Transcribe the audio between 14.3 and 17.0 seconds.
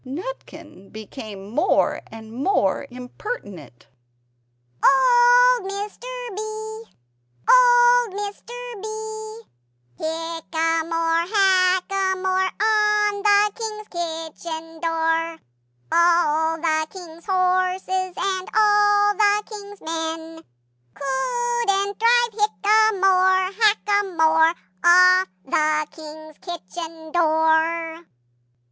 kitchen door; All the